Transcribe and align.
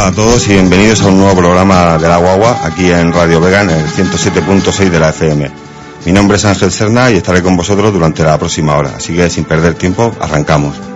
Hola 0.00 0.08
a 0.08 0.12
todos 0.12 0.48
y 0.48 0.52
bienvenidos 0.52 1.02
a 1.02 1.08
un 1.08 1.18
nuevo 1.18 1.36
programa 1.36 1.98
de 1.98 2.08
la 2.08 2.16
guagua 2.16 2.64
aquí 2.64 2.90
en 2.90 3.12
Radio 3.12 3.38
Vega 3.38 3.60
en 3.60 3.68
el 3.68 3.86
107.6 3.86 4.88
de 4.88 4.98
la 4.98 5.10
FM. 5.10 5.50
Mi 6.06 6.12
nombre 6.12 6.38
es 6.38 6.44
Ángel 6.46 6.72
Serna 6.72 7.10
y 7.10 7.16
estaré 7.16 7.42
con 7.42 7.54
vosotros 7.54 7.92
durante 7.92 8.22
la 8.22 8.38
próxima 8.38 8.76
hora, 8.76 8.94
así 8.96 9.14
que 9.14 9.28
sin 9.28 9.44
perder 9.44 9.74
tiempo, 9.74 10.16
arrancamos. 10.18 10.89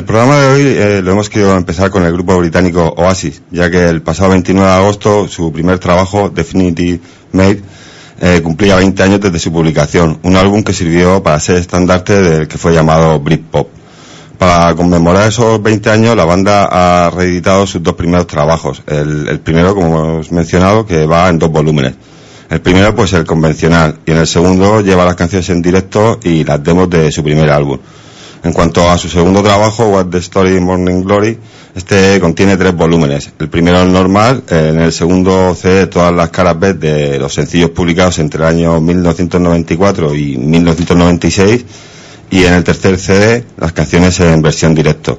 El 0.00 0.06
programa 0.06 0.38
de 0.38 0.46
hoy 0.46 0.62
eh, 0.62 1.02
lo 1.02 1.12
hemos 1.12 1.28
querido 1.28 1.54
empezar 1.54 1.90
con 1.90 2.02
el 2.04 2.12
grupo 2.14 2.38
británico 2.38 2.94
Oasis, 2.96 3.42
ya 3.50 3.70
que 3.70 3.86
el 3.86 4.00
pasado 4.00 4.30
29 4.30 4.66
de 4.66 4.74
agosto 4.74 5.28
su 5.28 5.52
primer 5.52 5.78
trabajo, 5.78 6.30
Definitive 6.30 7.00
Made, 7.32 7.60
eh, 8.18 8.40
cumplía 8.42 8.76
20 8.76 9.02
años 9.02 9.20
desde 9.20 9.38
su 9.38 9.52
publicación, 9.52 10.18
un 10.22 10.36
álbum 10.36 10.62
que 10.62 10.72
sirvió 10.72 11.22
para 11.22 11.38
ser 11.38 11.56
estandarte 11.56 12.14
del 12.14 12.48
que 12.48 12.56
fue 12.56 12.72
llamado 12.72 13.20
Britpop. 13.20 13.68
Para 14.38 14.74
conmemorar 14.74 15.28
esos 15.28 15.62
20 15.62 15.90
años, 15.90 16.16
la 16.16 16.24
banda 16.24 16.64
ha 16.70 17.10
reeditado 17.10 17.66
sus 17.66 17.82
dos 17.82 17.94
primeros 17.94 18.26
trabajos. 18.26 18.82
El, 18.86 19.28
el 19.28 19.40
primero, 19.40 19.74
como 19.74 19.98
hemos 19.98 20.32
mencionado, 20.32 20.86
que 20.86 21.04
va 21.04 21.28
en 21.28 21.38
dos 21.38 21.50
volúmenes. 21.50 21.92
El 22.48 22.62
primero, 22.62 22.94
pues 22.94 23.12
el 23.12 23.26
convencional, 23.26 23.98
y 24.06 24.12
en 24.12 24.16
el 24.16 24.26
segundo 24.26 24.80
lleva 24.80 25.04
las 25.04 25.14
canciones 25.14 25.50
en 25.50 25.60
directo 25.60 26.18
y 26.24 26.42
las 26.42 26.64
demos 26.64 26.88
de 26.88 27.12
su 27.12 27.22
primer 27.22 27.50
álbum. 27.50 27.78
En 28.42 28.54
cuanto 28.54 28.88
a 28.88 28.96
su 28.96 29.08
segundo 29.08 29.42
trabajo, 29.42 29.88
What 29.88 30.06
the 30.06 30.18
Story 30.18 30.60
Morning 30.60 31.02
Glory, 31.02 31.38
este 31.74 32.18
contiene 32.20 32.56
tres 32.56 32.74
volúmenes. 32.74 33.30
El 33.38 33.50
primero 33.50 33.82
es 33.82 33.88
normal, 33.88 34.42
en 34.48 34.80
el 34.80 34.92
segundo 34.92 35.54
CD 35.54 35.86
todas 35.88 36.14
las 36.14 36.30
caras 36.30 36.58
B 36.58 36.72
de 36.72 37.18
los 37.18 37.34
sencillos 37.34 37.70
publicados 37.70 38.18
entre 38.18 38.40
el 38.40 38.48
año 38.48 38.80
1994 38.80 40.14
y 40.14 40.38
1996 40.38 41.64
y 42.30 42.44
en 42.44 42.54
el 42.54 42.64
tercer 42.64 42.98
CD 42.98 43.44
las 43.58 43.72
canciones 43.72 44.18
en 44.20 44.40
versión 44.40 44.74
directo. 44.74 45.18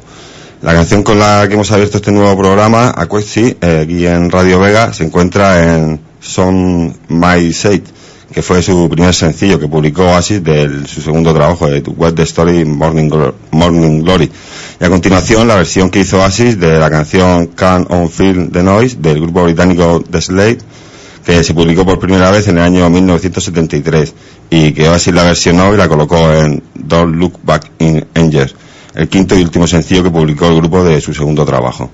La 0.64 0.74
canción 0.74 1.04
con 1.04 1.20
la 1.20 1.46
que 1.48 1.54
hemos 1.54 1.72
abierto 1.72 1.98
este 1.98 2.12
nuevo 2.12 2.36
programa, 2.36 2.94
Aquexi, 2.96 3.56
eh, 3.62 3.82
aquí 3.84 4.08
en 4.08 4.32
Radio 4.32 4.60
Vega, 4.60 4.94
se 4.94 5.04
encuentra 5.04 5.76
en 5.76 6.00
Son 6.20 6.98
My 7.08 7.48
State 7.50 8.01
que 8.34 8.42
fue 8.42 8.62
su 8.64 8.90
primer 8.90 9.14
sencillo 9.14 9.60
que 9.60 9.68
publicó 9.68 10.04
Oasis 10.04 10.44
de 10.44 10.88
su 10.88 11.02
segundo 11.02 11.34
trabajo, 11.34 11.68
de 11.68 11.82
What 11.82 12.14
the 12.14 12.24
Story 12.24 12.64
Morning, 12.66 13.10
Morning 13.52 14.02
Glory. 14.04 14.32
Y 14.80 14.84
a 14.84 14.90
continuación 14.90 15.48
la 15.48 15.56
versión 15.56 15.90
que 15.90 16.00
hizo 16.00 16.18
Oasis 16.18 16.60
de 16.60 16.80
la 16.80 16.90
canción 16.90 17.48
Can 17.48 17.86
On 17.90 18.10
Feel 18.10 18.50
the 18.52 18.64
Noise 18.64 18.98
del 19.00 19.22
grupo 19.22 19.44
británico 19.44 20.02
The 20.10 20.22
Slade, 20.22 20.60
que 21.26 21.44
se 21.44 21.54
publicó 21.54 21.86
por 21.86 22.00
primera 22.00 22.32
vez 22.32 22.48
en 22.48 22.58
el 22.58 22.64
año 22.64 22.90
1973 22.90 24.14
y 24.50 24.72
que 24.72 24.88
Oasis 24.88 25.14
la 25.14 25.24
versionó 25.24 25.74
y 25.74 25.78
la 25.78 25.90
colocó 25.90 26.32
en 26.34 26.64
Don't 26.74 27.16
Look 27.16 27.40
Back 27.44 27.70
in 27.80 28.06
Angels, 28.16 28.56
el 28.96 29.10
quinto 29.10 29.38
y 29.38 29.42
último 29.42 29.68
sencillo 29.68 30.04
que 30.04 30.10
publicó 30.10 30.48
el 30.48 30.56
grupo 30.56 30.84
de 30.84 31.02
su 31.02 31.14
segundo 31.14 31.46
trabajo. 31.46 31.90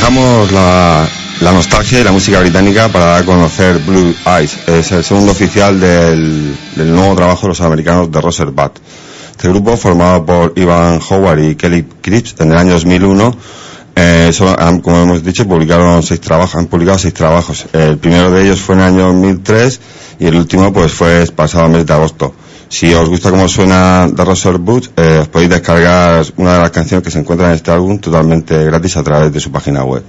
Arrancamos 0.00 0.52
la, 0.52 1.08
nostalgia 1.52 2.00
y 2.00 2.04
la 2.04 2.12
música 2.12 2.38
británica 2.38 2.88
para 2.88 3.06
dar 3.06 3.22
a 3.22 3.26
conocer 3.26 3.78
Blue 3.78 4.14
Eyes. 4.26 4.56
Es 4.68 4.92
el 4.92 5.02
segundo 5.02 5.32
oficial 5.32 5.80
del, 5.80 6.56
nuevo 6.76 7.16
trabajo 7.16 7.42
de 7.42 7.48
los 7.48 7.60
americanos 7.62 8.10
de 8.10 8.20
Roser 8.20 8.52
Bat. 8.52 8.78
Este 9.32 9.48
grupo, 9.48 9.76
formado 9.76 10.24
por 10.24 10.52
Ivan 10.54 11.00
Howard 11.10 11.40
y 11.40 11.56
Kelly 11.56 11.84
Cripps 12.00 12.36
en 12.38 12.52
el 12.52 12.58
año 12.58 12.74
2001, 12.74 13.36
eh, 13.96 14.30
como 14.82 15.02
hemos 15.02 15.24
dicho, 15.24 15.48
publicaron 15.48 16.00
seis 16.04 16.20
trabajos, 16.20 16.54
han 16.54 16.66
publicado 16.66 16.98
seis 16.98 17.12
trabajos. 17.12 17.66
El 17.72 17.98
primero 17.98 18.30
de 18.30 18.44
ellos 18.44 18.60
fue 18.60 18.76
en 18.76 18.82
el 18.82 18.86
año 18.86 19.06
2003 19.06 19.80
y 20.20 20.26
el 20.26 20.36
último 20.36 20.72
pues 20.72 20.92
fue 20.92 21.26
pasado 21.34 21.68
mes 21.68 21.84
de 21.84 21.92
agosto. 21.92 22.32
Si 22.68 22.92
os 22.94 23.08
gusta 23.08 23.30
cómo 23.30 23.48
suena 23.48 24.08
The 24.14 24.24
Roser 24.24 24.58
Boot, 24.58 24.92
eh, 24.96 25.20
os 25.22 25.28
podéis 25.28 25.50
descargar 25.50 26.24
una 26.36 26.54
de 26.54 26.60
las 26.60 26.70
canciones 26.70 27.02
que 27.02 27.10
se 27.10 27.18
encuentran 27.18 27.50
en 27.50 27.56
este 27.56 27.70
álbum 27.70 27.98
totalmente 27.98 28.64
gratis 28.64 28.96
a 28.96 29.02
través 29.02 29.32
de 29.32 29.40
su 29.40 29.50
página 29.50 29.84
web. 29.84 30.04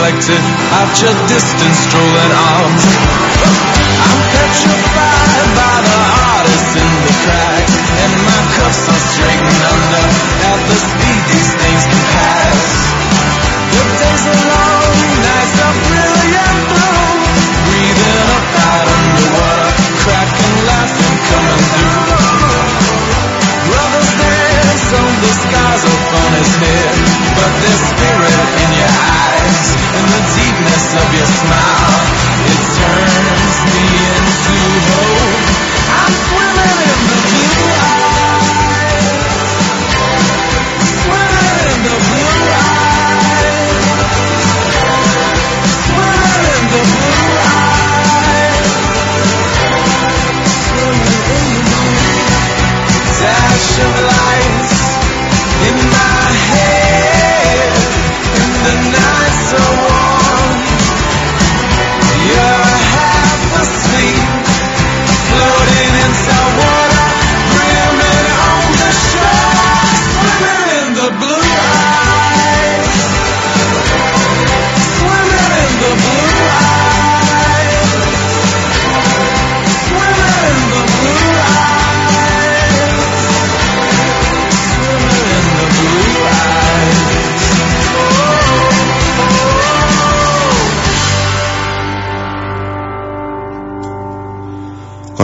Neglected 0.00 0.38
at 0.38 0.90
your 1.02 1.14
distance 1.26 1.78
strolling 1.88 2.32
arms. 2.32 2.84
I'm 4.00 4.20
petrified 4.32 5.50
by 5.58 5.76
the 5.82 6.00
artists 6.38 6.74
in 6.78 6.90
the 7.06 7.14
cracks, 7.26 7.74
and 7.74 8.12
my 8.22 8.40
cuffs 8.54 8.88
are 8.88 9.02
straightened 9.12 9.62
under 9.66 10.04
at 10.46 10.60
the 10.68 10.76
speed 10.78 11.20
these 11.30 11.50
things 11.58 11.82
can 11.84 12.02
pass. 12.12 12.29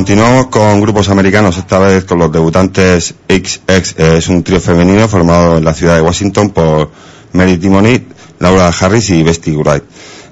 Continuamos 0.06 0.46
con 0.46 0.80
grupos 0.80 1.08
americanos, 1.08 1.58
esta 1.58 1.80
vez 1.80 2.04
con 2.04 2.20
los 2.20 2.30
debutantes 2.30 3.12
XX. 3.28 3.60
eh, 3.98 4.14
Es 4.18 4.28
un 4.28 4.44
trío 4.44 4.60
femenino 4.60 5.08
formado 5.08 5.58
en 5.58 5.64
la 5.64 5.74
ciudad 5.74 5.96
de 5.96 6.00
Washington 6.00 6.50
por 6.50 6.92
Mary 7.32 7.56
Timony, 7.58 8.06
Laura 8.38 8.68
Harris 8.68 9.10
y 9.10 9.24
Bestie 9.24 9.56
Wright. 9.56 9.82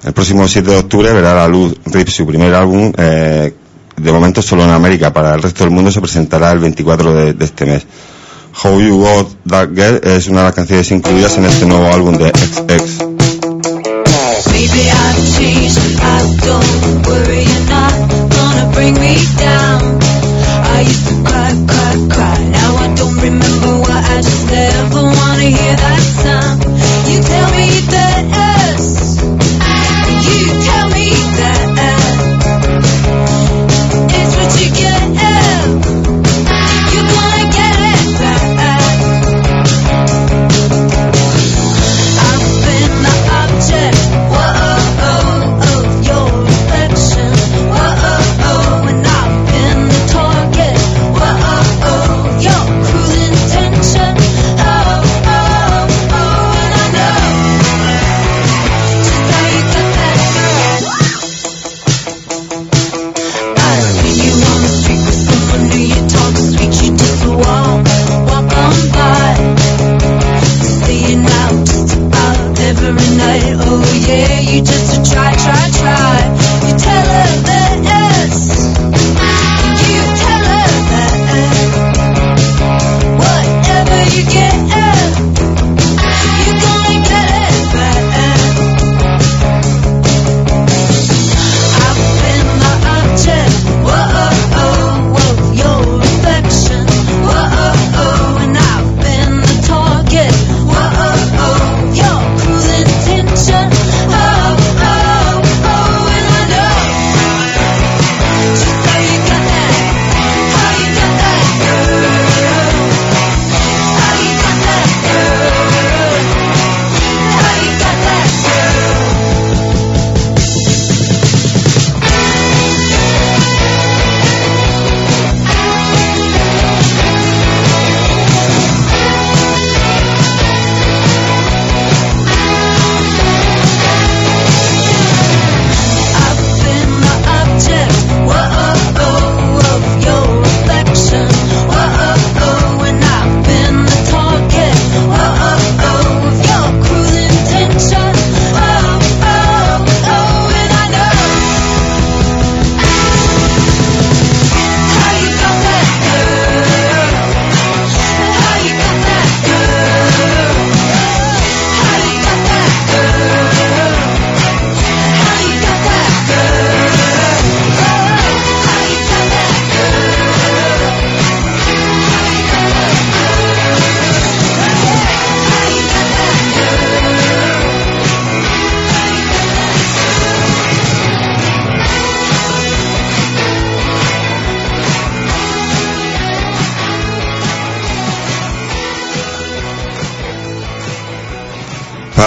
El 0.05 0.13
próximo 0.13 0.47
7 0.47 0.71
de 0.71 0.77
octubre 0.77 1.11
verá 1.11 1.33
la 1.35 1.49
luz 1.49 1.75
RIP, 1.87 2.07
su 2.07 2.25
primer 2.25 2.53
álbum, 2.55 2.93
eh, 2.97 3.53
de 3.97 4.11
momento 4.13 4.41
solo 4.41 4.63
en 4.63 4.69
América. 4.69 5.11
Para 5.11 5.35
el 5.35 5.41
resto 5.41 5.65
del 5.65 5.73
mundo 5.73 5.91
se 5.91 5.99
presentará 5.99 6.53
el 6.53 6.59
24 6.59 7.13
de, 7.13 7.33
de 7.33 7.43
este 7.43 7.65
mes. 7.65 7.85
How 8.63 8.79
You 8.79 8.99
Got 8.99 9.27
That 9.45 9.69
Girl 9.75 9.99
es 10.05 10.29
una 10.29 10.39
de 10.39 10.45
las 10.45 10.55
canciones 10.55 10.89
incluidas 10.91 11.37
en 11.37 11.47
este 11.47 11.65
nuevo 11.65 11.87
álbum 11.93 12.15
de 12.17 12.29
XX. 12.29 13.24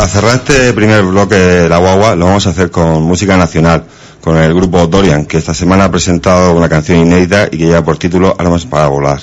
Para 0.09 0.21
cerrar 0.23 0.37
este 0.37 0.73
primer 0.73 1.03
bloque 1.03 1.35
de 1.35 1.69
la 1.69 1.77
guagua 1.77 2.17
lo 2.17 2.25
vamos 2.25 2.47
a 2.47 2.51
hacer 2.51 2.71
con 2.71 3.03
música 3.03 3.37
nacional, 3.37 3.85
con 4.23 4.39
el 4.39 4.55
grupo 4.55 4.87
Dorian, 4.87 5.27
que 5.27 5.37
esta 5.37 5.53
semana 5.53 5.85
ha 5.85 5.91
presentado 5.91 6.55
una 6.55 6.67
canción 6.67 7.01
inédita 7.01 7.49
y 7.49 7.59
que 7.59 7.67
lleva 7.67 7.85
por 7.85 7.99
título 7.99 8.35
Armas 8.39 8.65
para 8.65 8.89
volar. 8.89 9.21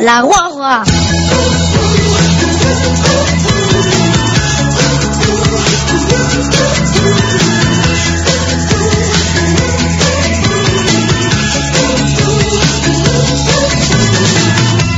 la 0.00 0.22
guagua. 0.22 0.82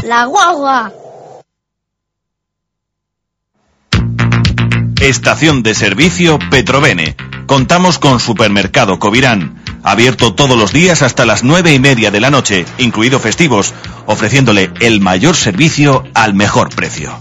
La 0.05 0.27
guagua. 0.27 0.93
Estación 5.01 5.65
de 5.65 5.75
servicio 5.75 6.39
Petrovene. 6.51 7.17
Contamos 7.47 7.99
con 7.99 8.21
supermercado 8.21 9.01
Covirán. 9.01 9.63
Abierto 9.83 10.35
todos 10.35 10.57
los 10.57 10.73
días 10.73 11.03
hasta 11.03 11.27
las 11.27 11.43
nueve 11.43 11.75
y 11.75 11.81
media 11.81 12.13
de 12.13 12.21
la 12.21 12.31
noche, 12.31 12.65
incluido 12.79 13.19
festivos, 13.19 13.75
ofreciéndole 14.07 14.71
el 14.81 15.01
mayor 15.01 15.37
servicio 15.37 16.05
al 16.15 16.35
mejor 16.35 16.75
precio. 16.75 17.19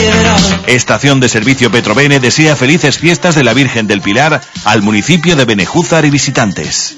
Estación 0.66 1.20
de 1.20 1.28
servicio 1.28 1.70
Petrovene 1.70 2.20
desea 2.20 2.56
felices 2.56 2.98
fiestas 2.98 3.34
de 3.34 3.44
la 3.44 3.52
Virgen 3.54 3.86
del 3.86 4.00
Pilar 4.00 4.40
al 4.64 4.82
municipio 4.82 5.36
de 5.36 5.44
Benejúzar 5.44 6.04
y 6.04 6.10
visitantes. 6.10 6.96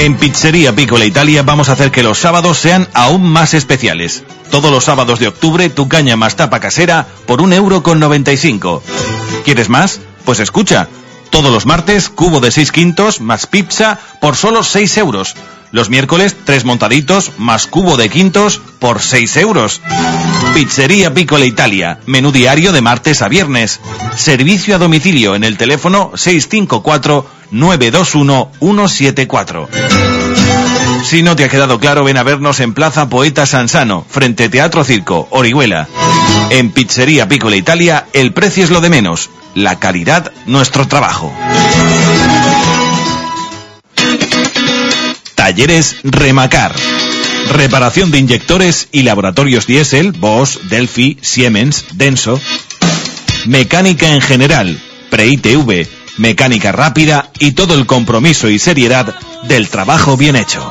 En 0.00 0.16
Pizzería 0.16 0.74
Piccola 0.74 1.04
Italia 1.04 1.42
vamos 1.42 1.68
a 1.68 1.72
hacer 1.72 1.90
que 1.90 2.02
los 2.02 2.18
sábados 2.18 2.56
sean 2.56 2.88
aún 2.94 3.22
más 3.22 3.52
especiales. 3.52 4.24
Todos 4.50 4.70
los 4.70 4.84
sábados 4.84 5.18
de 5.18 5.28
octubre 5.28 5.68
tu 5.68 5.90
caña 5.90 6.16
más 6.16 6.36
tapa 6.36 6.58
casera 6.58 7.06
por 7.26 7.42
un 7.42 7.52
euro 7.52 7.82
con 7.82 8.00
95. 8.00 8.82
¿Quieres 9.44 9.68
más? 9.68 10.00
Pues 10.24 10.40
escucha. 10.40 10.88
Todos 11.28 11.52
los 11.52 11.66
martes 11.66 12.08
cubo 12.08 12.40
de 12.40 12.50
6 12.50 12.72
quintos 12.72 13.20
más 13.20 13.46
pizza 13.46 13.98
por 14.22 14.36
solo 14.36 14.62
6 14.62 14.96
euros. 14.96 15.34
Los 15.70 15.90
miércoles 15.90 16.34
tres 16.46 16.64
montaditos 16.64 17.32
más 17.36 17.66
cubo 17.66 17.98
de 17.98 18.08
quintos 18.08 18.58
por 18.78 19.02
6 19.02 19.36
euros. 19.36 19.82
Pizzería 20.54 21.12
Piccola 21.12 21.44
Italia. 21.44 22.00
Menú 22.06 22.32
diario 22.32 22.72
de 22.72 22.80
martes 22.80 23.20
a 23.20 23.28
viernes. 23.28 23.80
Servicio 24.16 24.76
a 24.76 24.78
domicilio 24.78 25.34
en 25.34 25.44
el 25.44 25.58
teléfono 25.58 26.12
654 26.14 27.39
921 27.50 28.52
174. 28.60 29.68
Si 31.04 31.22
no 31.22 31.34
te 31.34 31.44
ha 31.44 31.48
quedado 31.48 31.80
claro, 31.80 32.04
ven 32.04 32.18
a 32.18 32.22
vernos 32.22 32.60
en 32.60 32.74
Plaza 32.74 33.08
Poeta 33.08 33.46
Sansano, 33.46 34.04
frente 34.08 34.48
Teatro 34.48 34.84
Circo, 34.84 35.28
Orihuela. 35.30 35.88
En 36.50 36.70
Pizzería 36.70 37.28
Piccola 37.28 37.56
Italia, 37.56 38.06
el 38.12 38.32
precio 38.32 38.64
es 38.64 38.70
lo 38.70 38.80
de 38.80 38.90
menos. 38.90 39.30
La 39.54 39.78
calidad, 39.78 40.30
nuestro 40.46 40.86
trabajo. 40.86 41.32
Talleres 45.34 45.96
Remacar. 46.04 46.74
Reparación 47.52 48.10
de 48.10 48.18
inyectores 48.18 48.88
y 48.92 49.02
laboratorios 49.02 49.66
diésel, 49.66 50.12
Bosch, 50.12 50.60
Delphi, 50.68 51.18
Siemens, 51.22 51.86
Denso. 51.94 52.40
Mecánica 53.46 54.12
en 54.12 54.20
general, 54.20 54.80
pre-ITV, 55.10 55.88
mecánica 56.20 56.70
rápida 56.70 57.30
y 57.38 57.52
todo 57.52 57.74
el 57.74 57.86
compromiso 57.86 58.50
y 58.50 58.58
seriedad 58.58 59.14
del 59.44 59.70
trabajo 59.70 60.18
bien 60.18 60.36
hecho. 60.36 60.70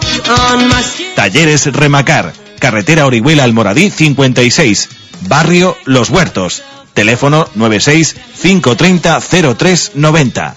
Talleres 1.15 1.65
Remacar, 1.65 2.33
carretera 2.59 3.07
Orihuela 3.07 3.43
Almoradí 3.43 3.89
56, 3.89 4.89
barrio 5.21 5.75
Los 5.85 6.11
Huertos, 6.11 6.61
teléfono 6.93 7.49
96 7.55 8.15
530 8.41 9.19
0390. 9.57 10.55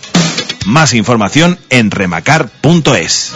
Más 0.67 0.93
información 0.93 1.59
en 1.71 1.91
remacar.es. 1.91 3.33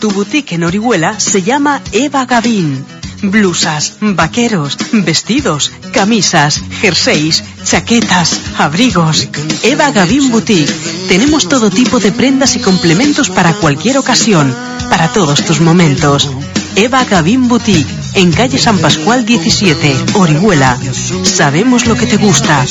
Tu 0.00 0.10
boutique 0.12 0.54
en 0.54 0.64
Orihuela 0.64 1.18
se 1.18 1.42
llama 1.42 1.82
Eva 1.92 2.24
Gavín. 2.24 2.99
Blusas, 3.22 3.94
vaqueros, 4.00 4.78
vestidos, 4.92 5.72
camisas, 5.92 6.62
jerseys, 6.80 7.44
chaquetas, 7.64 8.40
abrigos. 8.58 9.28
Eva 9.62 9.90
Gavín 9.90 10.30
Boutique. 10.30 10.72
Tenemos 11.08 11.48
todo 11.48 11.70
tipo 11.70 12.00
de 12.00 12.12
prendas 12.12 12.56
y 12.56 12.60
complementos 12.60 13.28
para 13.28 13.54
cualquier 13.54 13.98
ocasión, 13.98 14.54
para 14.88 15.12
todos 15.12 15.44
tus 15.44 15.60
momentos. 15.60 16.30
Eva 16.76 17.04
Gavín 17.04 17.48
Boutique, 17.48 17.90
en 18.14 18.32
calle 18.32 18.58
San 18.58 18.78
Pascual 18.78 19.26
17, 19.26 19.96
Orihuela. 20.14 20.78
Sabemos 21.22 21.86
lo 21.86 21.96
que 21.96 22.06
te 22.06 22.16
gusta, 22.16 22.64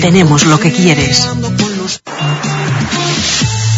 tenemos 0.00 0.46
lo 0.46 0.58
que 0.58 0.72
quieres. 0.72 1.28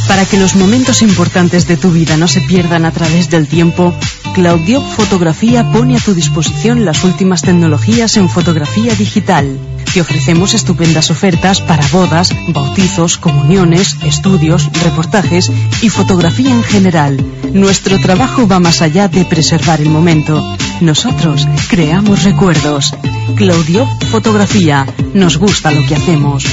Para 0.07 0.27
que 0.27 0.37
los 0.37 0.55
momentos 0.57 1.03
importantes 1.03 1.67
de 1.67 1.77
tu 1.77 1.91
vida 1.91 2.17
no 2.17 2.29
se 2.29 2.43
pierdan 2.43 2.85
a 2.85 2.93
través 2.93 3.31
del 3.31 3.49
tiempo, 3.49 3.95
Claudio 4.35 4.81
Fotografía 4.81 5.71
pone 5.73 5.97
a 5.97 6.01
tu 6.01 6.14
disposición 6.14 6.87
las 6.87 7.05
últimas 7.05 7.42
tecnologías 7.42 8.16
en 8.16 8.31
fotografía 8.31 8.95
digital. 8.95 9.59
Te 9.92 10.01
ofrecemos 10.01 10.55
estupendas 10.55 11.11
ofertas 11.11 11.61
para 11.61 11.87
bodas, 11.88 12.35
bautizos, 12.49 13.18
comuniones, 13.18 13.97
estudios, 14.03 14.71
reportajes 14.83 15.53
y 15.83 15.90
fotografía 15.90 16.51
en 16.51 16.62
general. 16.62 17.23
Nuestro 17.53 17.99
trabajo 17.99 18.49
va 18.49 18.59
más 18.59 18.81
allá 18.81 19.09
de 19.09 19.27
preservar 19.27 19.83
el 19.83 19.90
momento. 19.90 20.42
Nosotros 20.81 21.47
creamos 21.68 22.23
recuerdos. 22.23 22.95
Claudio 23.37 23.87
Fotografía. 24.11 24.87
Nos 25.12 25.37
gusta 25.37 25.71
lo 25.71 25.87
que 25.87 25.95
hacemos 25.95 26.47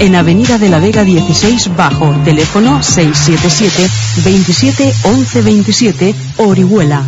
en 0.00 0.14
Avenida 0.14 0.58
de 0.58 0.68
la 0.68 0.80
Vega 0.80 1.04
16 1.04 1.76
bajo, 1.76 2.10
teléfono 2.24 2.82
677 2.82 3.88
27 4.24 4.92
11 5.04 5.42
27, 5.42 6.14
Orihuela. 6.38 7.04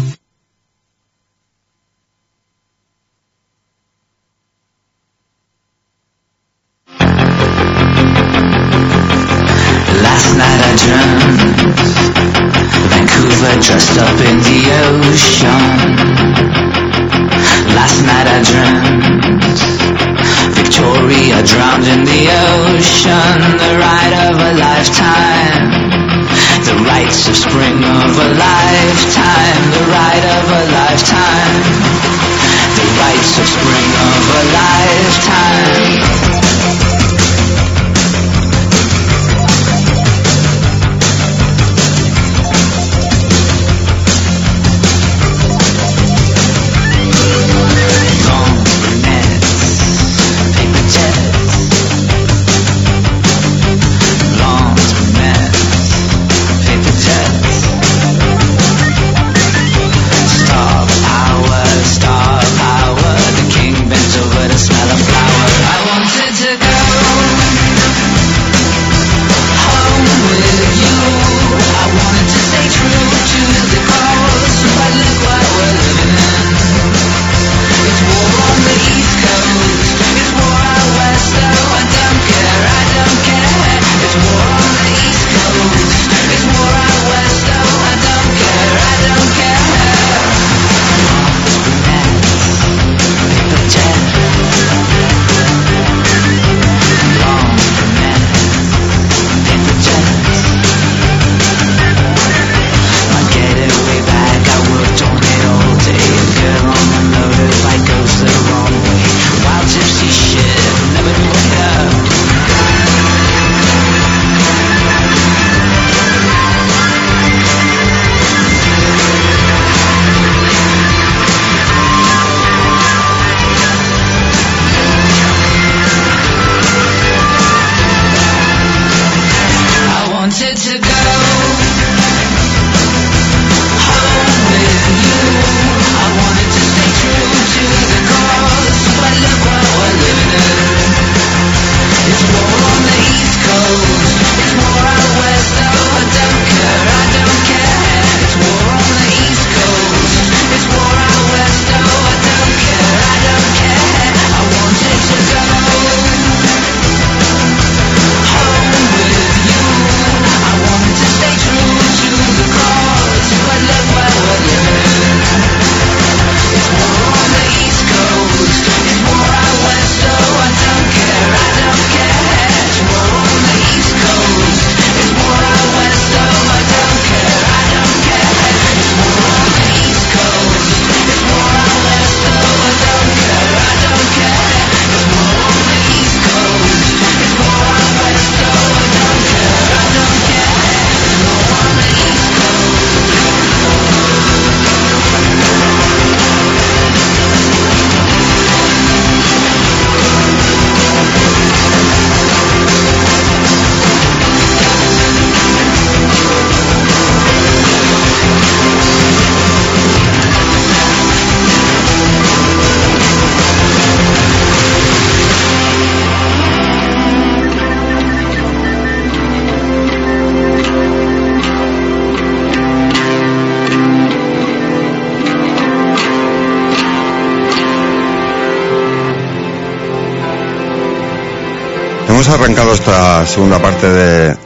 Arrancado 232.37 232.75
esta 232.75 233.25
segunda 233.25 233.59
parte 233.59 233.88
de, 233.88 234.37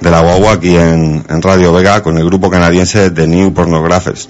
de 0.00 0.10
la 0.10 0.20
guagua 0.20 0.54
aquí 0.54 0.74
en, 0.74 1.24
en 1.28 1.40
Radio 1.40 1.72
Vega 1.72 2.02
con 2.02 2.18
el 2.18 2.24
grupo 2.24 2.50
canadiense 2.50 3.10
The 3.12 3.28
New 3.28 3.54
Pornographers. 3.54 4.28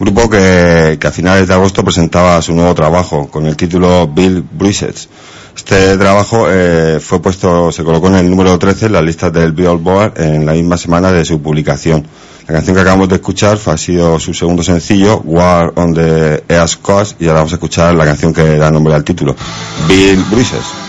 Grupo 0.00 0.30
que, 0.30 0.96
que 0.98 1.06
a 1.06 1.10
finales 1.10 1.48
de 1.48 1.54
agosto 1.54 1.84
presentaba 1.84 2.40
su 2.40 2.54
nuevo 2.54 2.74
trabajo 2.74 3.28
con 3.28 3.46
el 3.46 3.56
título 3.56 4.08
Bill 4.08 4.42
Bruises. 4.42 5.08
Este 5.54 5.98
trabajo 5.98 6.46
eh, 6.50 6.98
fue 6.98 7.20
puesto, 7.20 7.70
se 7.72 7.84
colocó 7.84 8.08
en 8.08 8.16
el 8.16 8.30
número 8.30 8.58
13 8.58 8.86
en 8.86 8.92
las 8.92 9.04
listas 9.04 9.32
del 9.34 9.52
Billboard 9.52 10.18
en 10.18 10.46
la 10.46 10.52
misma 10.52 10.78
semana 10.78 11.12
de 11.12 11.26
su 11.26 11.42
publicación. 11.42 12.06
La 12.46 12.54
canción 12.54 12.74
que 12.74 12.80
acabamos 12.80 13.10
de 13.10 13.16
escuchar 13.16 13.58
fue, 13.58 13.74
ha 13.74 13.76
sido 13.76 14.18
su 14.18 14.32
segundo 14.32 14.62
sencillo, 14.62 15.20
War 15.24 15.74
on 15.76 15.92
the 15.92 16.44
East 16.48 16.80
Coast, 16.80 17.20
y 17.20 17.26
ahora 17.26 17.40
vamos 17.40 17.52
a 17.52 17.56
escuchar 17.56 17.94
la 17.94 18.06
canción 18.06 18.32
que 18.32 18.56
da 18.56 18.70
nombre 18.70 18.94
al 18.94 19.04
título, 19.04 19.36
Bill 19.88 20.24
Bruises. 20.30 20.85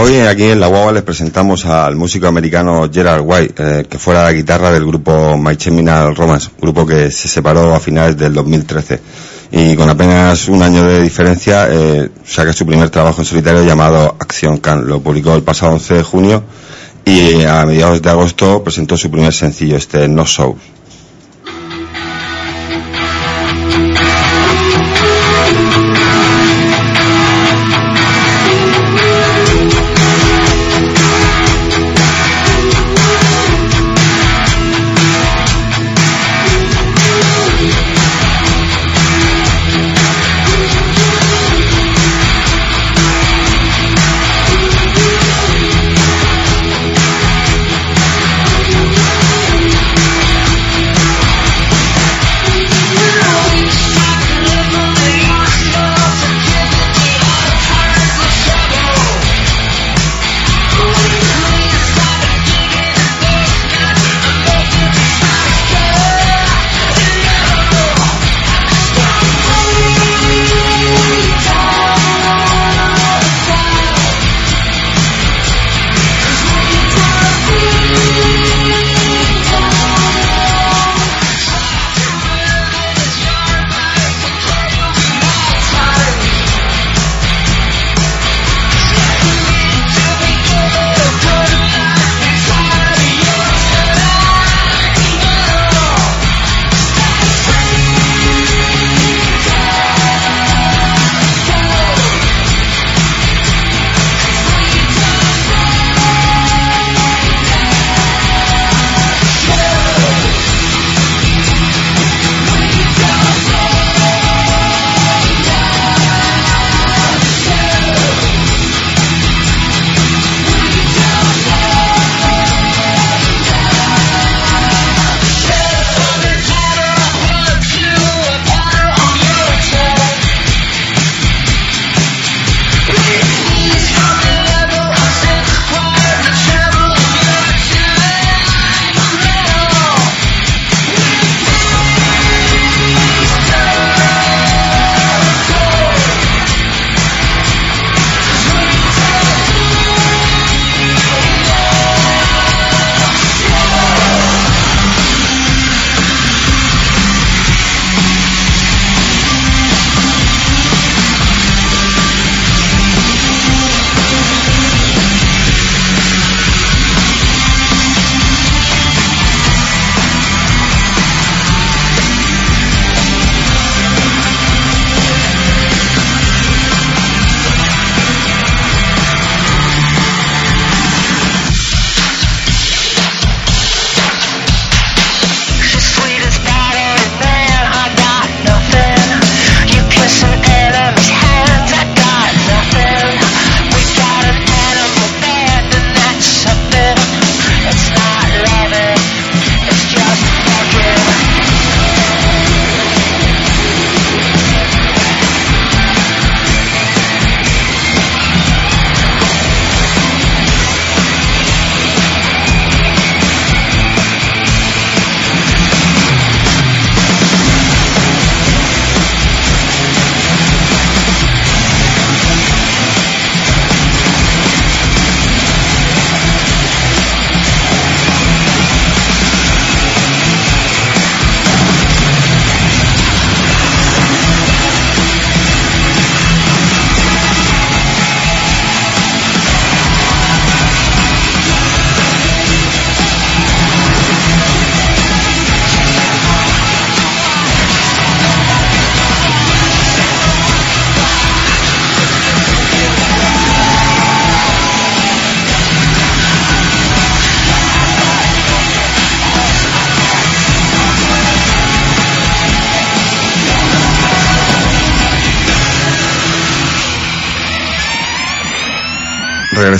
Hoy 0.00 0.20
aquí 0.20 0.44
en 0.44 0.60
La 0.60 0.68
Guagua 0.68 0.92
les 0.92 1.02
presentamos 1.02 1.66
al 1.66 1.96
músico 1.96 2.28
americano 2.28 2.88
Gerard 2.88 3.20
White, 3.20 3.54
eh, 3.58 3.84
que 3.90 3.98
fuera 3.98 4.22
la 4.22 4.32
guitarra 4.32 4.70
del 4.70 4.86
grupo 4.86 5.36
My 5.36 5.56
Chemical 5.56 6.14
Romance, 6.14 6.50
grupo 6.60 6.86
que 6.86 7.10
se 7.10 7.26
separó 7.26 7.74
a 7.74 7.80
finales 7.80 8.16
del 8.16 8.32
2013. 8.32 9.00
Y 9.50 9.74
con 9.74 9.90
apenas 9.90 10.46
un 10.46 10.62
año 10.62 10.84
de 10.84 11.02
diferencia 11.02 11.66
eh, 11.68 12.10
saca 12.24 12.52
su 12.52 12.64
primer 12.64 12.90
trabajo 12.90 13.22
en 13.22 13.24
solitario 13.24 13.64
llamado 13.64 14.14
Acción 14.20 14.58
Can. 14.58 14.86
Lo 14.86 15.00
publicó 15.00 15.34
el 15.34 15.42
pasado 15.42 15.72
11 15.72 15.94
de 15.94 16.02
junio 16.04 16.44
y 17.04 17.42
a 17.42 17.66
mediados 17.66 18.00
de 18.00 18.08
agosto 18.08 18.62
presentó 18.62 18.96
su 18.96 19.10
primer 19.10 19.32
sencillo, 19.32 19.76
este 19.76 20.06
No 20.06 20.24
Show. 20.24 20.56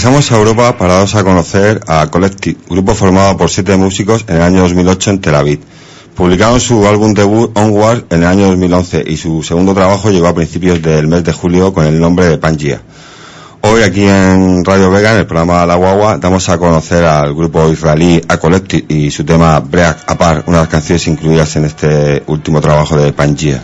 Regresamos 0.08 0.32
a 0.32 0.38
Europa 0.38 0.78
para 0.78 0.94
daros 0.94 1.14
a 1.16 1.22
conocer 1.22 1.80
a 1.86 2.06
Collective, 2.10 2.58
grupo 2.70 2.94
formado 2.94 3.36
por 3.36 3.50
siete 3.50 3.76
músicos 3.76 4.24
en 4.26 4.36
el 4.36 4.42
año 4.42 4.62
2008 4.62 5.10
en 5.10 5.20
Tel 5.20 5.34
Aviv. 5.34 5.60
Publicaron 6.14 6.58
su 6.60 6.88
álbum 6.88 7.12
debut 7.12 7.50
Onward 7.54 8.06
en 8.08 8.22
el 8.22 8.26
año 8.26 8.46
2011 8.46 9.04
y 9.06 9.18
su 9.18 9.42
segundo 9.42 9.74
trabajo 9.74 10.10
llegó 10.10 10.28
a 10.28 10.34
principios 10.34 10.80
del 10.80 11.08
mes 11.08 11.24
de 11.24 11.34
julio 11.34 11.74
con 11.74 11.84
el 11.84 12.00
nombre 12.00 12.24
de 12.24 12.38
Pangea. 12.38 12.80
Hoy 13.60 13.82
aquí 13.82 14.04
en 14.06 14.64
Radio 14.64 14.90
Vega, 14.90 15.12
en 15.12 15.18
el 15.18 15.26
programa 15.26 15.66
La 15.66 15.74
Guagua, 15.74 16.16
damos 16.16 16.48
a 16.48 16.56
conocer 16.56 17.04
al 17.04 17.34
grupo 17.34 17.68
israelí 17.68 18.18
A 18.28 18.38
Collective 18.38 18.86
y 18.88 19.10
su 19.10 19.26
tema 19.26 19.60
Break 19.60 20.04
Apart, 20.06 20.48
una 20.48 20.56
de 20.56 20.62
las 20.62 20.70
canciones 20.70 21.06
incluidas 21.06 21.54
en 21.56 21.66
este 21.66 22.22
último 22.28 22.62
trabajo 22.62 22.96
de 22.96 23.12
Pangea. 23.12 23.62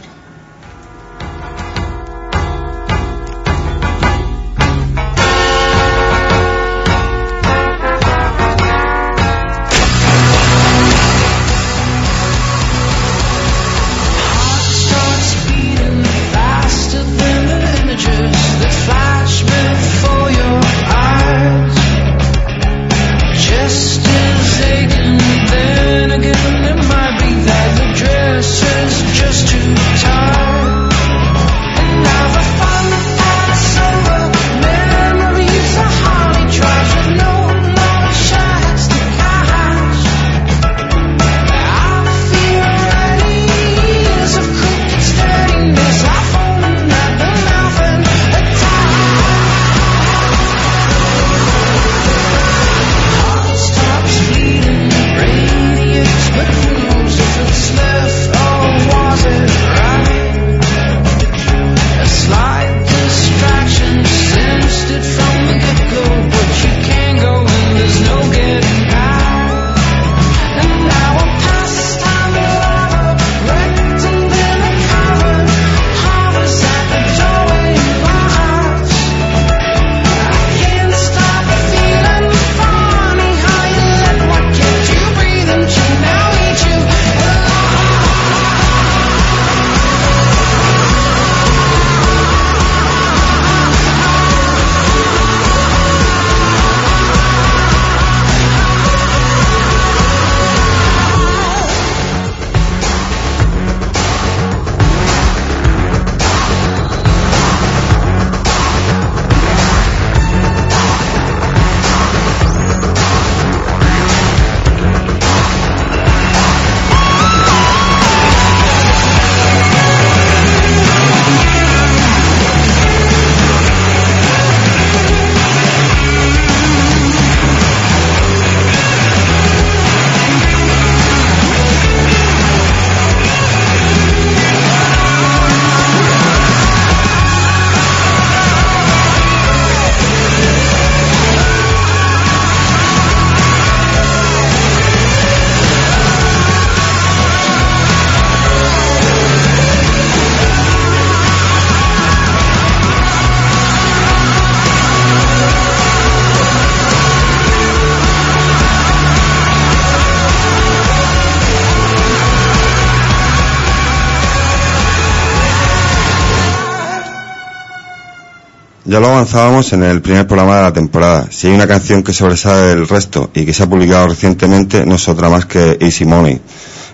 Ya 168.87 169.01
lo 169.01 169.07
avanzábamos 169.07 169.72
en 169.72 169.82
el 169.82 170.03
primer 170.03 170.26
programa 170.26 170.57
de 170.57 170.62
la 170.62 170.72
temporada. 170.74 171.26
Si 171.30 171.47
hay 171.47 171.55
una 171.55 171.66
canción 171.66 172.03
que 172.03 172.12
sobresale 172.12 172.66
del 172.66 172.87
resto 172.87 173.30
y 173.32 173.47
que 173.47 173.55
se 173.55 173.62
ha 173.62 173.66
publicado 173.66 174.09
recientemente, 174.09 174.85
no 174.85 174.97
es 174.97 175.09
otra 175.09 175.30
más 175.30 175.47
que 175.47 175.78
Easy 175.80 176.05
Money. 176.05 176.39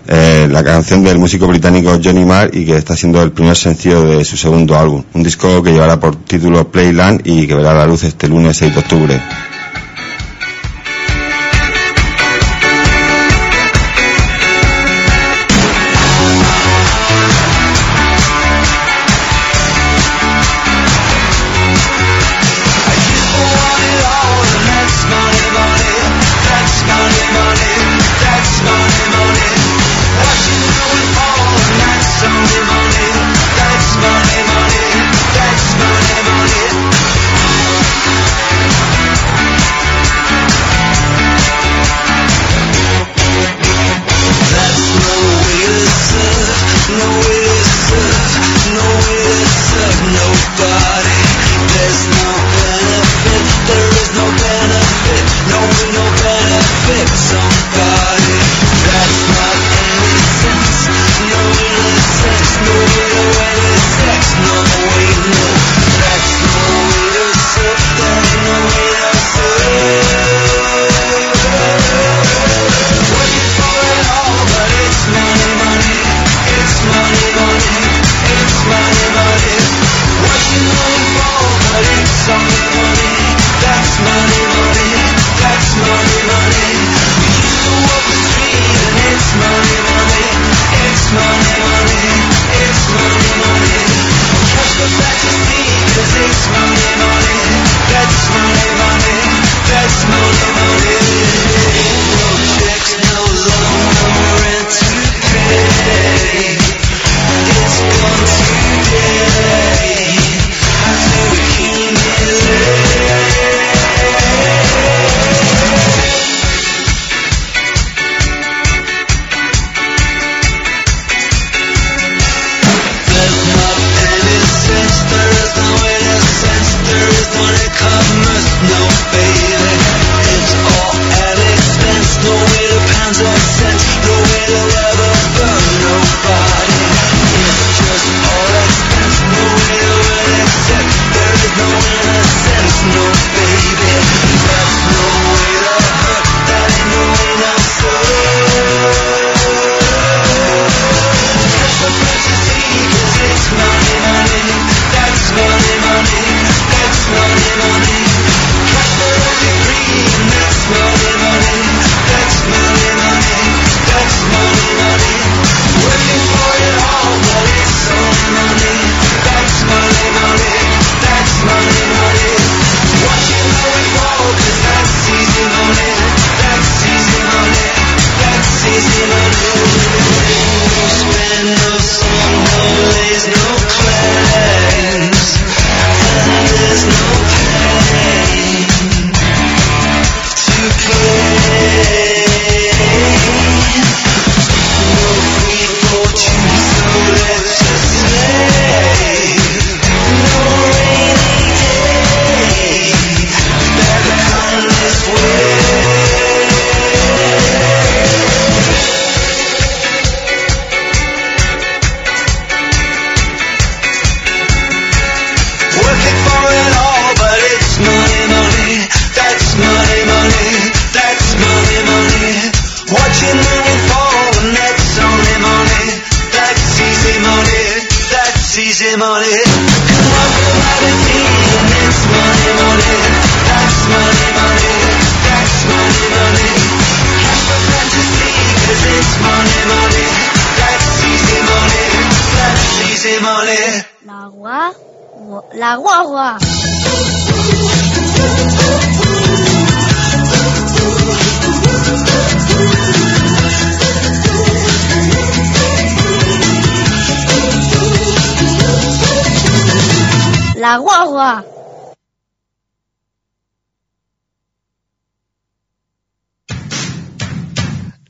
Eh, 0.07 0.47
la 0.49 0.63
canción 0.63 1.03
del 1.03 1.19
músico 1.19 1.47
británico 1.47 1.99
Johnny 2.01 2.23
Marr 2.23 2.49
y 2.55 2.65
que 2.65 2.77
está 2.77 2.95
siendo 2.95 3.21
el 3.21 3.33
primer 3.33 3.57
sencillo 3.57 4.03
de 4.03 4.23
su 4.23 4.37
segundo 4.37 4.77
álbum. 4.77 5.03
Un 5.13 5.23
disco 5.23 5.61
que 5.61 5.73
llevará 5.73 5.99
por 5.99 6.15
título 6.15 6.71
Playland 6.71 7.21
y 7.25 7.45
que 7.45 7.55
verá 7.55 7.73
la 7.73 7.85
luz 7.85 8.05
este 8.05 8.29
lunes 8.29 8.55
6 8.55 8.73
de 8.73 8.79
octubre. 8.79 9.21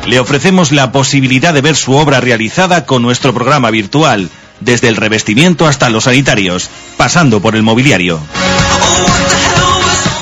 Le 0.07 0.19
ofrecemos 0.19 0.71
la 0.71 0.91
posibilidad 0.91 1.53
de 1.53 1.61
ver 1.61 1.75
su 1.75 1.93
obra 1.93 2.19
realizada 2.21 2.85
con 2.85 3.03
nuestro 3.03 3.33
programa 3.33 3.69
virtual, 3.69 4.29
desde 4.59 4.87
el 4.87 4.95
revestimiento 4.95 5.67
hasta 5.67 5.89
los 5.89 6.05
sanitarios, 6.05 6.69
pasando 6.97 7.41
por 7.41 7.55
el 7.55 7.63
mobiliario. 7.63 8.19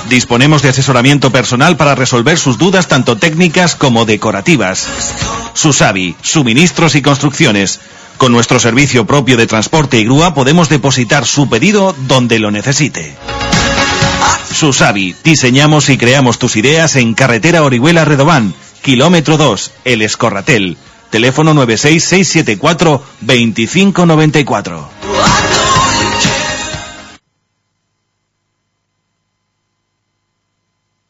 Disponemos 0.09 0.63
de 0.63 0.69
asesoramiento 0.69 1.31
personal 1.31 1.77
para 1.77 1.93
resolver 1.93 2.39
sus 2.39 2.57
dudas 2.57 2.87
tanto 2.87 3.17
técnicas 3.17 3.75
como 3.75 4.05
decorativas. 4.05 4.87
Susavi, 5.53 6.15
suministros 6.23 6.95
y 6.95 7.03
construcciones. 7.03 7.79
Con 8.17 8.31
nuestro 8.31 8.59
servicio 8.59 9.05
propio 9.05 9.37
de 9.37 9.45
transporte 9.45 9.99
y 9.99 10.05
grúa 10.05 10.33
podemos 10.33 10.67
depositar 10.67 11.27
su 11.27 11.47
pedido 11.47 11.95
donde 12.07 12.39
lo 12.39 12.49
necesite. 12.49 13.15
Susavi, 14.51 15.15
diseñamos 15.23 15.89
y 15.89 15.97
creamos 15.97 16.39
tus 16.39 16.55
ideas 16.55 16.95
en 16.95 17.13
carretera 17.13 17.63
Orihuela 17.63 18.03
Redobán, 18.03 18.55
kilómetro 18.81 19.37
2, 19.37 19.71
El 19.85 20.01
Escorratel. 20.01 20.77
Teléfono 21.11 21.53
96674 21.53 23.03
2594. 23.21 24.98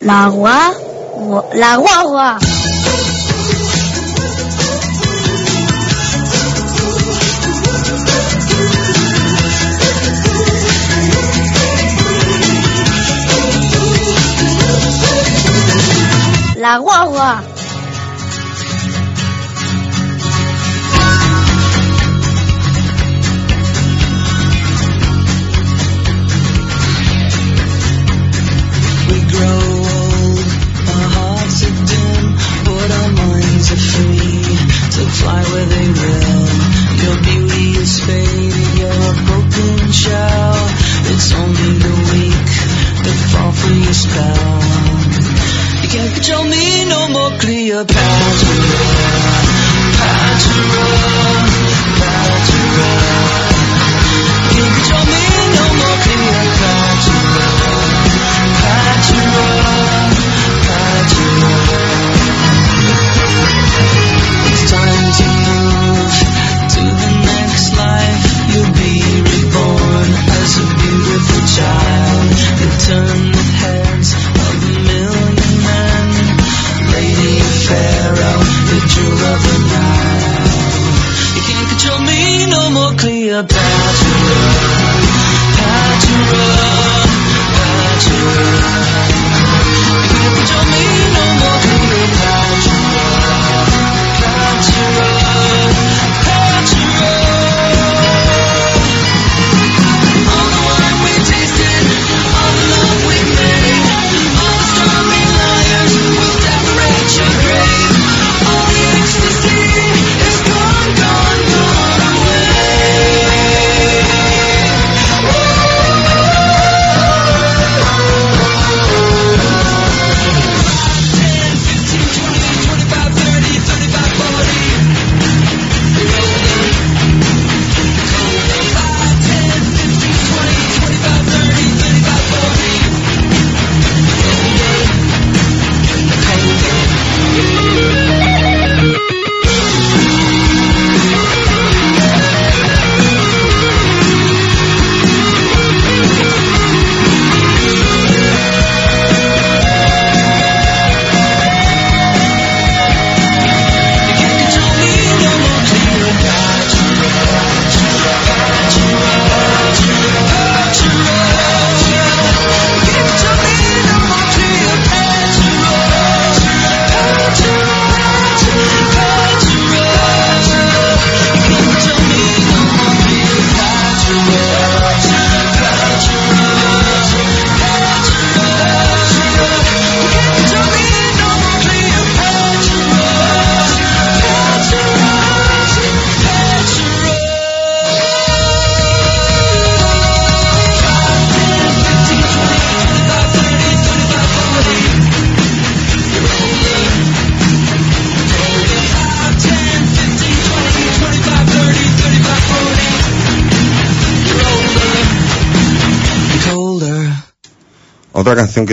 la 0.09 0.25
roi, 0.25 0.73
roi 1.13 1.43
la 1.53 1.75
roi 1.75 2.03
roi. 2.03 2.37
La 16.55 16.77
roi 16.77 17.05
roi. 17.05 17.58
Fly 35.09 35.41
where 35.43 35.65
they 35.65 35.87
will. 35.89 36.45
Your 37.03 37.17
beauty 37.23 37.65
is 37.81 37.99
faded, 37.99 38.79
you're 38.79 38.89
a 38.89 39.15
broken 39.25 39.91
shell. 39.91 40.55
It's 41.11 41.33
only 41.33 41.71
the 41.85 41.93
weak 42.11 42.49
that 43.03 43.19
fall 43.31 43.51
for 43.51 43.73
your 43.73 43.93
spell. 43.93 44.59
You 45.81 45.89
can't 45.89 46.13
control 46.13 46.43
me 46.45 46.85
no 46.85 47.07
more, 47.09 47.31
Cleopatra. 47.39 48.55
Patra, 49.97 50.63
Patra. 51.99 52.91
You 54.45 54.61
can't 54.61 54.75
control 54.77 55.05
me 55.13 55.23
no 55.57 55.65
more, 55.79 55.97
Cleopatra. 56.05 57.58
Life. 67.79 68.23
You'll 68.51 68.73
be 68.75 68.93
reborn 69.31 70.09
as 70.39 70.51
a 70.63 70.67
beautiful 70.83 71.41
child. 71.57 72.27
You 72.59 72.69
turn 72.89 73.19
the 73.37 73.45
heads 73.61 74.09
of 74.17 74.47
a 74.47 74.71
million 74.89 75.33
men. 75.67 76.07
Lady 76.95 77.33
of 77.47 77.55
Pharaoh, 77.67 78.43
the 78.71 78.79
jewel 78.93 79.23
of 79.33 79.39
the 79.47 79.57
Nile. 79.71 80.89
You 81.35 81.41
can't 81.47 81.67
control 81.71 82.01
me 82.09 82.21
no 82.55 82.61
more, 82.75 82.93
Cleopatra. 83.01 84.17
Patra, 85.59 86.78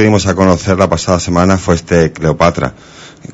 dimos 0.06 0.26
a 0.28 0.36
conocer 0.36 0.78
la 0.78 0.88
pasada 0.88 1.18
semana 1.18 1.58
fue 1.58 1.74
este 1.74 2.12
Cleopatra, 2.12 2.72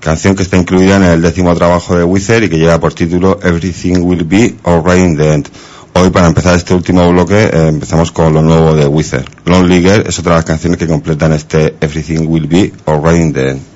canción 0.01 0.35
que 0.35 0.43
está 0.43 0.57
incluida 0.57 0.97
en 0.97 1.03
el 1.03 1.21
décimo 1.21 1.55
trabajo 1.55 1.97
de 1.97 2.03
Wizard 2.03 2.45
y 2.45 2.49
que 2.49 2.59
lleva 2.59 2.81
por 2.81 2.95
título 2.95 3.39
Everything 3.43 3.99
Will 4.01 4.25
Be 4.25 4.55
Alright 4.65 5.05
in 5.05 5.17
the 5.17 5.35
End. 5.35 5.49
Hoy, 5.93 6.09
para 6.09 6.29
empezar 6.29 6.57
este 6.57 6.73
último 6.73 7.07
bloque, 7.13 7.45
eh, 7.45 7.69
empezamos 7.69 8.11
con 8.11 8.33
lo 8.33 8.41
nuevo 8.41 8.75
de 8.75 8.87
Wizard. 8.87 9.27
Lonely 9.45 9.83
Girl 9.83 10.05
es 10.07 10.19
otra 10.19 10.33
de 10.33 10.39
las 10.39 10.47
canciones 10.47 10.79
que 10.79 10.87
completan 10.87 11.35
este 11.35 11.75
Everything 11.83 12.27
Will 12.27 12.47
Be 12.47 12.73
Alright 12.87 13.21
in 13.21 13.33
the 13.35 13.51
End. 13.51 13.72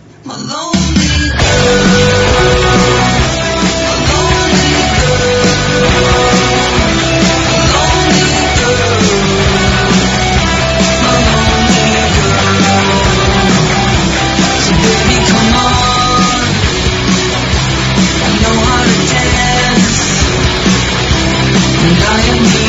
Takes 22.36 22.54
a 22.54 22.65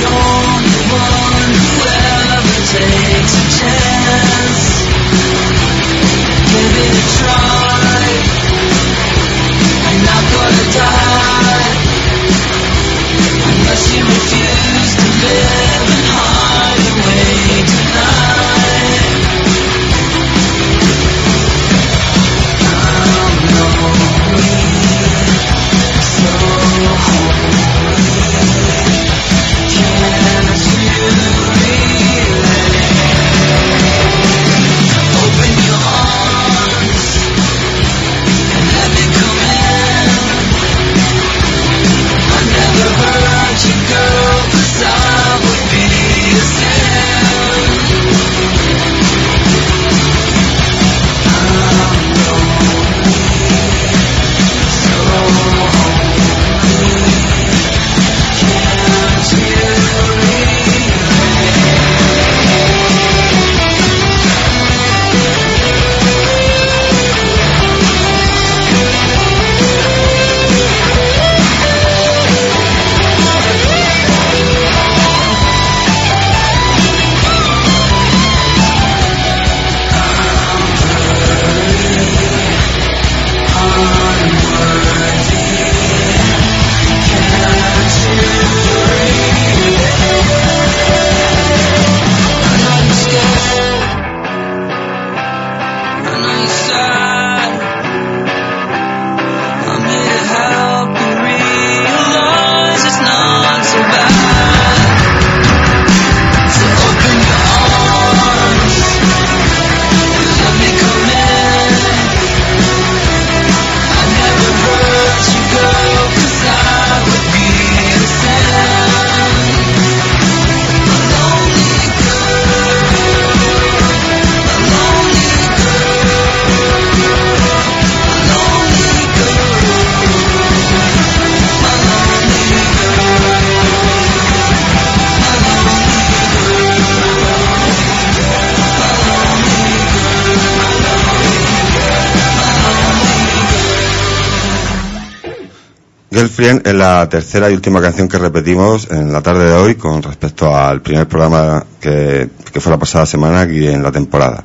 Es 146.40 146.74
la 146.76 147.10
tercera 147.10 147.50
y 147.50 147.56
última 147.56 147.82
canción 147.82 148.08
que 148.08 148.20
repetimos 148.20 148.92
en 148.92 149.12
la 149.12 149.24
tarde 149.24 149.46
de 149.46 149.54
hoy 149.54 149.74
con 149.74 150.04
respecto 150.04 150.56
al 150.56 150.84
primer 150.84 151.08
programa 151.08 151.66
que, 151.82 152.30
que 152.54 152.62
fue 152.62 152.72
la 152.72 152.78
pasada 152.78 153.08
semana 153.08 153.42
aquí 153.42 153.66
en 153.66 153.82
la 153.82 153.92
temporada. 153.92 154.44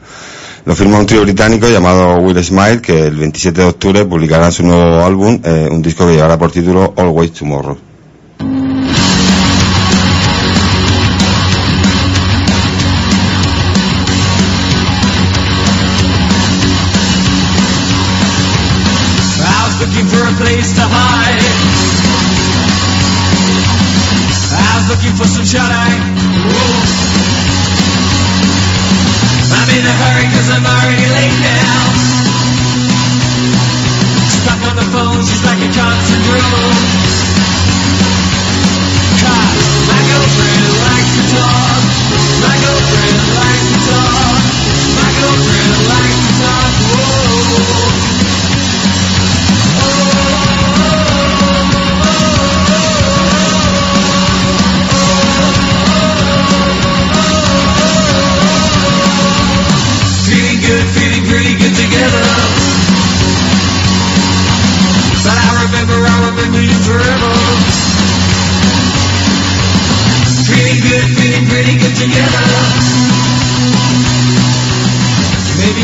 Lo 0.65 0.75
firma 0.75 0.99
un 0.99 1.05
trío 1.05 1.21
británico 1.21 1.69
llamado 1.69 2.17
Will 2.17 2.43
Smile 2.43 2.81
que 2.81 3.09
el 3.09 3.17
27 3.17 3.61
de 3.61 3.67
octubre 3.67 4.05
publicará 4.07 4.51
su 4.51 4.63
nuevo 4.63 5.05
álbum, 5.05 5.39
eh, 5.45 5.69
un 5.71 5.83
disco 5.83 6.07
que 6.07 6.15
llevará 6.15 6.39
por 6.39 6.51
título 6.51 6.95
Always 6.97 7.33
Tomorrow. 7.35 7.77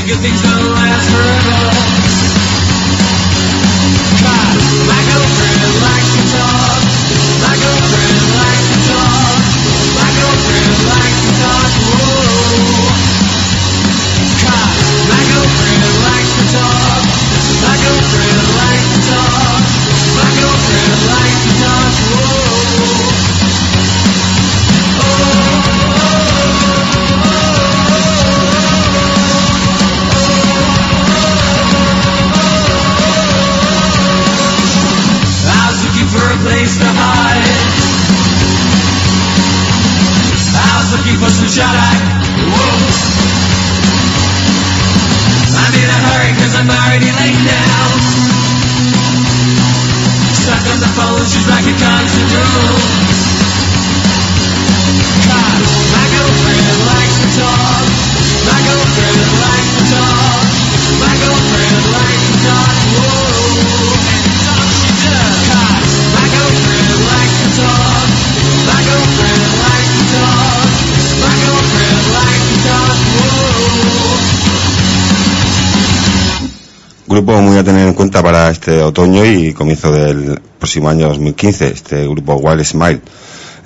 Good 0.08 0.20
things 0.22 0.40
don't 0.40 0.72
last 0.72 1.10
forever. 1.10 1.97
Para 78.22 78.50
este 78.50 78.82
otoño 78.82 79.24
y 79.24 79.52
comienzo 79.52 79.92
del 79.92 80.40
próximo 80.58 80.88
año 80.88 81.08
2015, 81.08 81.68
este 81.68 82.08
grupo 82.08 82.34
Wild 82.34 82.64
Smile. 82.64 83.00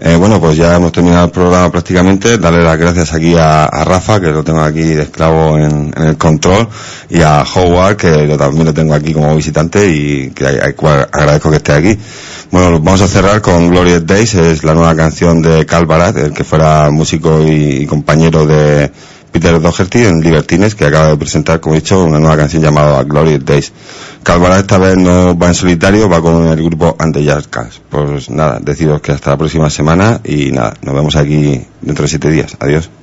Eh, 0.05 0.17
bueno, 0.17 0.41
pues 0.41 0.57
ya 0.57 0.75
hemos 0.75 0.91
terminado 0.91 1.27
el 1.27 1.31
programa 1.31 1.71
prácticamente. 1.71 2.37
Darle 2.37 2.63
las 2.63 2.77
gracias 2.77 3.13
aquí 3.13 3.37
a, 3.37 3.67
a 3.67 3.85
Rafa, 3.85 4.21
que 4.21 4.31
lo 4.31 4.43
tengo 4.43 4.61
aquí 4.61 4.83
de 4.83 5.03
esclavo 5.03 5.57
en, 5.57 5.95
el 5.97 6.17
control, 6.17 6.69
y 7.09 7.21
a 7.23 7.45
Howard, 7.45 7.97
que 7.97 8.37
también 8.37 8.67
lo 8.67 8.75
tengo 8.75 8.95
aquí 8.95 9.13
como 9.13 9.37
visitante 9.37 9.89
y 9.89 10.31
que 10.31 10.47
hay 10.47 10.73
cual 10.73 11.09
agradezco 11.13 11.51
que 11.51 11.57
esté 11.57 11.73
aquí. 11.73 11.97
Bueno, 12.51 12.81
vamos 12.81 13.01
a 13.01 13.07
cerrar 13.07 13.41
con 13.41 13.71
Glorious 13.71 14.05
Days, 14.05 14.35
es 14.35 14.65
la 14.65 14.75
nueva 14.75 14.97
canción 14.97 15.41
de 15.41 15.65
Cal 15.67 15.87
Barat, 15.87 16.17
el 16.17 16.33
que 16.33 16.43
fuera 16.43 16.91
músico 16.91 17.41
y 17.47 17.87
compañero 17.87 18.45
de 18.45 18.91
Peter 19.33 19.59
Doherty 19.61 20.05
en 20.05 20.21
Libertines, 20.21 20.75
que 20.75 20.85
acaba 20.85 21.09
de 21.09 21.17
presentar, 21.17 21.59
como 21.59 21.75
he 21.75 21.81
dicho, 21.81 22.05
una 22.05 22.21
nueva 22.21 22.37
canción 22.37 22.63
llamada 22.63 23.03
Glorious 23.03 23.45
Days. 23.45 23.73
Cal 24.23 24.39
Barat 24.39 24.61
esta 24.61 24.79
vez 24.79 24.97
no 24.97 25.37
va 25.37 25.49
en 25.49 25.55
solitario, 25.55 26.09
va 26.09 26.21
con 26.21 26.47
el 26.47 26.63
grupo 26.63 26.97
Jazz 27.15 27.49
Cats. 27.49 27.81
Pues 27.91 28.31
nada, 28.31 28.61
deciros 28.61 29.01
que 29.01 29.13
hasta 29.13 29.31
la 29.31 29.39
próxima 29.39 29.71
semana 29.71 30.21
y 30.23 30.53
nada, 30.53 30.75
nos 30.83 30.95
vemos 30.95 31.17
aquí 31.17 31.67
dentro 31.81 32.03
de 32.03 32.09
siete 32.09 32.31
días. 32.31 32.57
Adiós. 32.61 33.02